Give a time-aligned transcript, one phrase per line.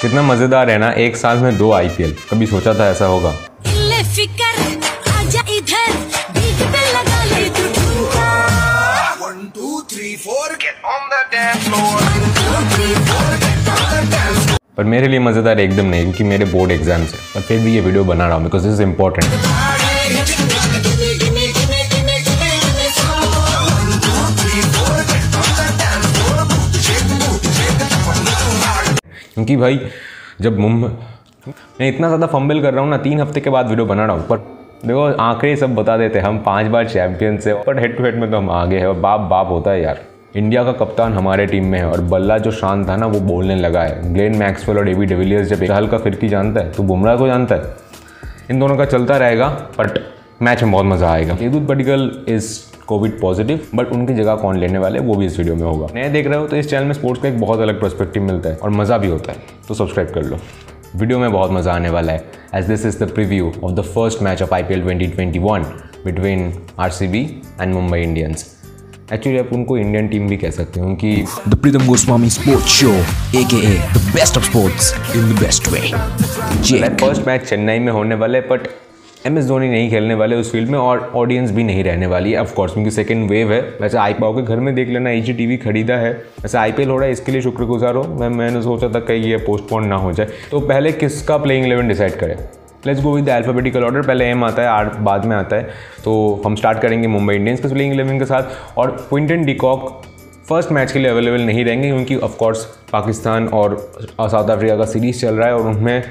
[0.00, 3.30] कितना मज़ेदार है ना एक साल में दो आईपीएल कभी सोचा था ऐसा होगा
[14.48, 14.56] तू.
[14.76, 17.80] पर मेरे लिए मज़ेदार एकदम नहीं क्योंकि मेरे बोर्ड एग्ज़ाम्स है पर फिर भी ये
[17.80, 19.26] वीडियो बना रहा हूँ बिकॉज़ इज़ इम्पोर्टेंट
[29.36, 29.80] क्योंकि भाई,
[30.40, 30.88] जब मुंबई
[31.80, 34.16] मैं इतना ज़्यादा फंबल कर रहा हूँ ना, तीन हफ़्ते के बाद वीडियो बना रहा
[34.16, 34.36] हूँ। पर
[34.86, 38.16] देखो, आंकड़े सब बता देते हैं, हम पाँच बार चैंपियन से पर हेड टू हेड
[38.16, 40.00] में तो हम आगे हैं, और बाप बाप होता है यार।
[40.36, 43.56] इंडिया का कप्तान हमारे टीम में है, और बल्ला जो शांत था ना, वो बोलने
[43.56, 47.16] लगा है। ग्लेन मैक्सवेल और एबी डिविलियर्स जब चहल का फिरकी जानता है तो बुमराह
[47.16, 47.74] को जानता है।
[48.50, 49.48] इन दोनों का चलता रहेगा
[49.78, 49.98] बट
[50.42, 52.50] मैच में बहुत मज़ा आएगा। यदुत Padikkal is
[52.86, 56.08] COVID positive but उनकी जगह कौन लेने वाले वो भी इस वीडियो में होगा नए
[56.10, 58.56] देख रहे हो तो इस चैनल में स्पोर्ट्स का एक बहुत अलग पर्सपेक्टिव मिलता है
[58.56, 60.38] और मज़ा भी होता है तो सब्सक्राइब कर लो
[60.96, 64.22] वीडियो में बहुत मज़ा आने वाला है as this is the preview of the first
[64.22, 65.64] match of I P L twenty twenty one
[66.04, 67.24] between R C B
[67.60, 68.52] and Mumbai Indians
[69.12, 72.94] actually आप उनको इंडियन टीम भी कह सकते हो क्योंकि The Pritham Goswami Sports Show,
[73.40, 75.84] aka the best of sports in the best way.
[76.62, 76.98] Jake.
[77.00, 78.66] First match Chennai में होने वाले बट
[79.26, 82.32] एम एस धोनी नहीं खेलने वाले उस फ़ील्ड में और ऑडियंस भी नहीं रहने वाली
[82.32, 85.30] है। ऑफकोर्स क्योंकि सेकंड वेव है। वैसे आई पाओ के घर में देख लेना एच
[85.30, 88.88] टीवी खरीदा है। वैसे आई हो रहा है, इसके लिए शुक्रगुजार हो। मैं, मैंने सोचा
[88.88, 92.36] था कहीं ये पोस्टपोन ना हो जाए। तो पहले किसका प्लेइंग इलेवन डिसाइड करें?
[92.86, 95.68] Let's go with alphabetical order पहले एम आता है आर बाद में आता है।
[96.04, 100.02] तो हम स्टार्ट करेंगे मुंबई इंडियंस के प्लेइंग इलेवन के साथ। और क्विंटन डिकॉक
[100.48, 105.20] फ़र्स्ट मैच के लिए अवेलेबल नहीं रहेंगे क्योंकि ऑफकोर्स पाकिस्तान और साउथ अफ्रीका का सीरीज़
[105.20, 106.02] चल रहा है और उनमें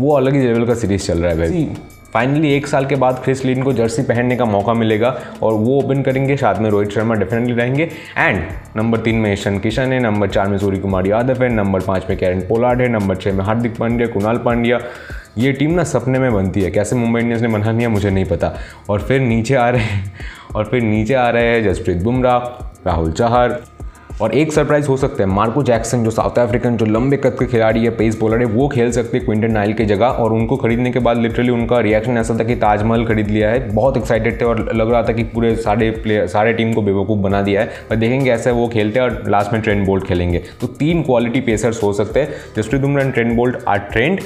[0.00, 1.68] वो अलग ही लेवल का सीरीज़ चल रहा है भाई।
[2.12, 5.08] फाइनली एक साल के बाद क्रिस लिन को जर्सी पहनने का मौका मिलेगा
[5.42, 8.42] और वो ओपन करेंगे, साथ में रोहित शर्मा डेफिनेटली रहेंगे। एंड
[8.76, 12.06] नंबर तीन में ईशान किशन है नंबर चार में सूर्य कुमार यादव है नंबर पाँच
[12.10, 14.80] में कैरन पोलार्ड है नंबर छः में हार्दिक पांड्या कुणाल पांड्या
[15.38, 18.24] ये टीम ना सपने में बनती है। कैसे मुंबई इंडियंस ने बना लिया मुझे नहीं
[18.24, 18.54] पता।
[18.90, 20.12] और फिर नीचे आ रहे हैं,
[20.54, 22.38] और फिर नीचे आ रहे हैं जसप्रीत बुमराह,
[22.86, 23.60] राहुल चाहर।
[24.20, 27.46] और एक सरप्राइज़ हो सकता है। मार्को जैक्सन, जो साउथ अफ्रीकन, जो लंबे कद के
[27.46, 30.56] खिलाड़ी है, पेस बॉलर है, वो खेल सकते हैं क्विंटन नाइल की जगह। और उनको
[30.56, 34.40] खरीदने के बाद लिटरली उनका रिएक्शन ऐसा था कि ताजमहल खरीद लिया है। बहुत एक्साइटेड
[34.40, 37.60] थे और लग रहा था कि पूरे सारे प्लेयर सारे टीम को बेवकूफ़ बना दिया
[37.60, 41.02] है। पर देखेंगे ऐसा वो खेलते हैं और लास्ट में ट्रेंड बोल्ट खेलेंगे। तो तीन
[41.02, 44.20] क्वालिटी पेसर्स हो सकते हैं। Jasprit Bumrah and Trent Boult are Trent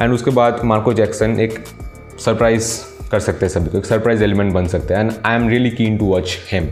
[0.00, 1.58] and उसके बाद मार्को जैक्सन एक
[2.18, 2.72] सरप्राइज़
[3.10, 5.70] कर सकते हैं सभी को। एक सरप्राइज़ एलिमेंट बन सकते हैं। And I am really
[5.70, 6.68] keen to watch him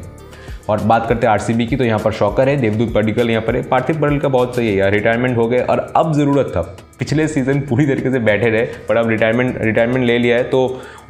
[0.68, 3.56] और बात करते हैं आरसीबी की तो यहाँ पर शॉकर है, देवदूत पडिकल यहाँ पर
[3.56, 6.62] है। पार्थिव पटेल का बहुत सही है यार रिटायरमेंट हो गए और अब ज़रूरत था।
[6.98, 10.60] पिछले सीज़न पूरी तरीके से बैठे रहे, पर अब रिटायरमेंट रिटायरमेंट ले लिया है तो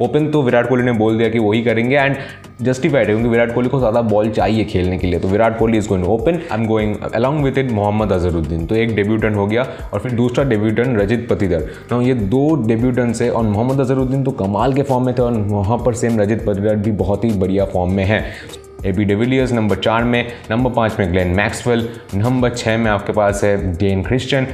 [0.01, 2.15] ओपन तो विराट कोहली ने बोल दिया कि वही करेंगे एंड
[2.61, 5.77] जस्टिफाइड है, क्योंकि विराट कोहली को ज़्यादा बॉल चाहिए खेलने के लिए। तो Virat Kohli
[5.77, 9.47] is going open I am going along with it Mohammad Azharuddin तो एक डेब्यूटन हो
[9.47, 9.63] गया,
[9.93, 14.31] और फिर दूसरा डेब्यूटन रजित पतिदर ना ये दो डेब्यूटन से और मोहम्मद अजहरुद्दीन तो
[14.43, 17.65] कमाल के फॉर्म में थे, और वहाँ पर सेम रजित पतिदर भी बहुत ही बढ़िया
[17.65, 18.23] फॉर्म में है।
[18.87, 23.13] ए बी डिविलियर्स नंबर चार में नंबर पाँच में ग्लेन मैक्सवेल नंबर छः में आपके
[23.13, 24.47] पास है डेन क्रिश्चियन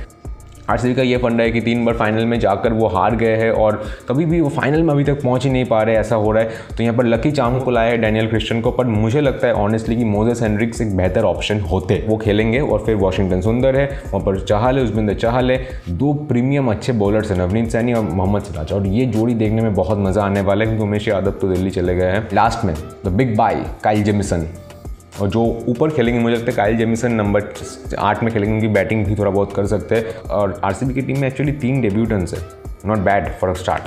[0.70, 3.50] आरसीबी का ये फंडा है कि तीन बार फाइनल में जाकर वो हार गए हैं
[3.54, 6.32] और कभी भी वो फाइनल में अभी तक पहुँच ही नहीं पा रहे, ऐसा हो
[6.32, 9.22] रहा है। तो यहाँ पर लकी चाम को लाया है डैनियल क्रिश्चियन को, पर मुझे
[9.22, 13.42] लगता है ऑनेस्टली कि मोजेस हेनरिक्स एक बेहतर ऑप्शन होते। वो खेलेंगे और फिर वॉशिंगटन
[13.42, 15.58] सुंदर है, वहाँ पर चाहल है उसबिंदर चाहल है।
[15.90, 19.74] दो प्रीमियम अच्छे बॉलर्स हैं, नवनीत सैनी और मोहम्मद सिराज। और ये जोड़ी देखने में
[19.76, 22.76] बहुत मज़ा आने वाला है, क्योंकि उमेश यादव तो दिल्ली चले गए हैं। लास्ट में
[23.06, 24.48] the big buy Kyle Jamieson
[25.22, 27.54] और जो ऊपर खेलेंगे, मुझे लगता है काइल जेमिसन नंबर
[28.00, 31.20] आठ में खेलेंगे, उनकी बैटिंग भी थोड़ा बहुत कर सकते हैं। और आरसीबी की टीम
[31.20, 32.40] में एक्चुअली तीन डेब्यूटेंस है
[32.86, 33.84] not bad for a start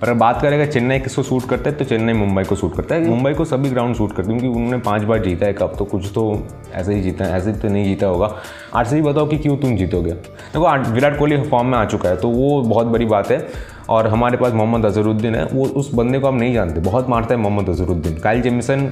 [0.00, 2.94] पर अगर बात करेगा चेन्नई किसको सूट करता है तो चेन्नई मुंबई को सूट करता
[2.94, 5.74] है। मुंबई को सभी ग्राउंड सूट करते हैं, क्योंकि उन्होंने पाँच बार जीता है कप
[5.78, 6.24] तो कुछ तो
[6.72, 8.34] ऐसे ही जीता है ऐसे तो नहीं जीता होगा।
[8.74, 10.12] आरसीबी बताओ कि क्यों तुम जीतोगे?
[10.12, 13.46] देखो विराट कोहली फॉर्म में आ चुका है तो वो बहुत बड़ी बात है।
[13.88, 17.34] और हमारे पास मोहम्मद अजहरुद्दीन है, वो उस बंदे को आप नहीं जानते, बहुत मारता
[17.34, 18.90] है मोहम्मद अजहरुद्दीन काइल जेमिसन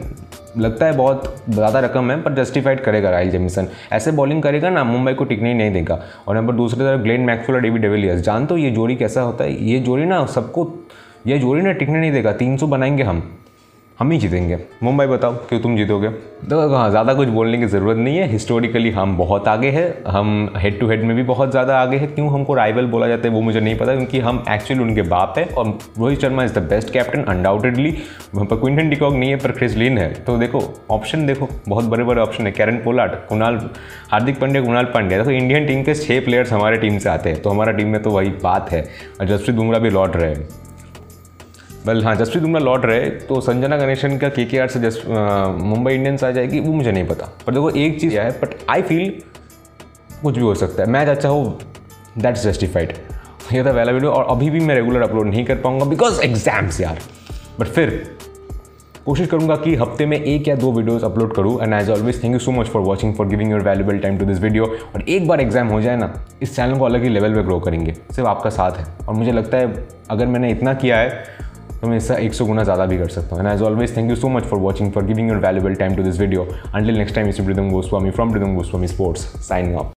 [0.58, 4.84] लगता है बहुत ज़्यादा रकम है, पर जस्टिफाइड करेगा राइल जेमिसन ऐसे बॉलिंग करेगा ना,
[4.84, 7.82] मुंबई को टिकने ही नहीं देगा। और यहाँ पर दूसरी तरफ़ ग्लेन मैक्सवेल और डेविड
[7.82, 9.64] डेविलियर्स जानते हो ये जोड़ी कैसा होता है?
[9.64, 10.68] ये जोड़ी ना सबको,
[11.26, 13.22] ये जोड़ी ना टिकने नहीं देगा। तीन सौ बनाएँगे हम।
[14.00, 16.08] हम ही जीतेंगे। मुंबई बताओ, क्यों तुम जीतोगे?
[16.50, 20.52] तो हाँ ज़्यादा कुछ बोलने की ज़रूरत नहीं है। हिस्टोरिकली हम बहुत आगे हैं। हम
[20.56, 23.34] हेड टू हेड में भी बहुत ज़्यादा आगे हैं। क्यों हमको राइवल बोला जाता है,
[23.34, 25.66] वो मुझे नहीं पता, क्योंकि हम एक्चुअली उनके बाप है और
[25.98, 27.90] Rohit Sharma is the best captain undoubtedly
[28.34, 31.84] वहाँ पर क्विंटन डिकॉक नहीं है, पर क्रिस लिन है। तो देखो ऑप्शन देखो, बहुत
[31.84, 33.60] बड़े बड़े ऑप्शन है। Kieron Pollard Krunal,
[34.12, 35.18] Hardik Pandya, Krunal Pandya.
[35.18, 38.02] देखो इंडियन टीम के छः प्लेयर्स हमारे टीम से आते हैं। तो हमारा टीम में
[38.02, 38.82] तो वही बात है।
[39.20, 40.48] और जसप्रीत बुमराह भी लौट रहे हैं।
[41.86, 45.94] वेल हाँ जसप्रीत बुमराह लौट रहे तो संजना गणेशन का के के से जस्ट मुंबई
[45.94, 49.12] इंडियंस आ जाएगी, वो मुझे नहीं पता। पर देखो, एक चीज़ है बट आई फील
[50.22, 51.58] कुछ भी हो सकता है। मैच अच्छा हो
[52.18, 52.92] दैट्स जस्टिफाइड
[53.52, 56.80] ये था पहला वीडियो और अभी भी मैं रेगुलर अपलोड नहीं कर पाऊँगा बिकॉज़ एग्ज़ाम्स
[56.80, 56.98] यार।
[57.60, 58.16] बट फिर,
[59.04, 62.32] कोशिश करूँगा कि हफ़्ते में एक या दो वीडियोस अपलोड करूँ and as always thank
[62.32, 65.26] you so much for watching for giving your valuable time to this video और एक
[65.28, 66.12] बार एग्ज़ाम हो जाए ना,
[66.42, 69.32] इस चैनल को अलग ही लेवल पे ग्रो करेंगे। सिर्फ़ आपका साथ है। और मुझे
[69.32, 71.38] लगता है, अगर मैंने इतना किया है
[71.82, 74.10] तो मैं इससे एक सौ गुना ज़्यादा भी कर सकता हूँ। And as always thank
[74.10, 77.14] you so much for watching for giving your valuable time to this video until next
[77.14, 79.88] time is Pritam Goswami from Pritam Goswami sports signing up